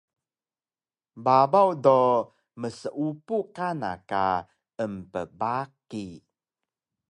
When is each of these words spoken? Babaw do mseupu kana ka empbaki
Babaw 1.23 1.69
do 1.83 1.97
mseupu 2.59 3.37
kana 3.55 3.91
ka 4.09 4.25
empbaki 4.83 6.07